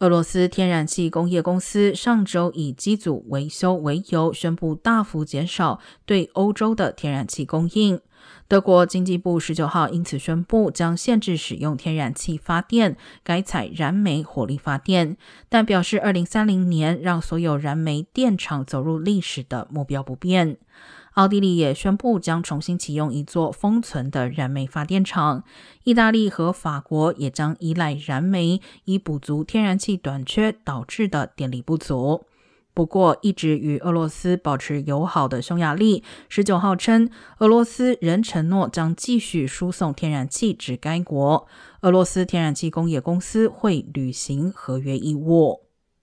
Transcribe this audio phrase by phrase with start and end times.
[0.00, 8.00] 俄罗斯天然气工业公司上周以机组维修为由，宣布大幅减少对欧洲的天然气供应。
[8.48, 15.18] 德国经济部十九号因此宣布，将限制使用天然气发电，改采燃煤火力发电，
[15.50, 20.56] 但表示二零三零年让所有燃煤电厂走入历史的目标不变。
[21.20, 25.44] 奥地利也宣布将重新启用一座封存的燃煤发电厂，
[25.84, 32.24] 意大利和法国也将依赖燃煤以补足天然气短缺导致的电力不足。
[32.72, 41.46] 不过，一直与俄罗斯保持友好的匈牙利十九号称，俄罗斯仍承诺将继续输送天然气至该国，
[41.82, 45.66] 俄罗斯天然气工业公司会履行合约义务。